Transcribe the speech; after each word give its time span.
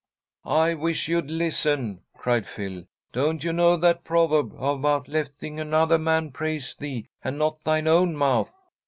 "I 0.45 0.73
wish 0.73 1.07
you'd 1.09 1.29
listen!" 1.29 2.01
cried 2.17 2.47
Phil. 2.47 2.85
"Don't 3.13 3.43
you 3.43 3.53
know 3.53 3.77
that 3.77 4.03
proverb 4.03 4.51
about 4.55 5.07
letting 5.07 5.59
another 5.59 5.99
man 5.99 6.31
praise 6.31 6.75
thee, 6.75 7.05
and 7.23 7.37
not 7.37 7.63
thine 7.63 7.85
own 7.87 8.15
mouth?" 8.15 8.51